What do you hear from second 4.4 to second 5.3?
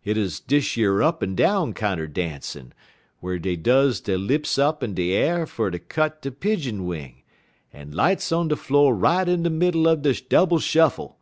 up in de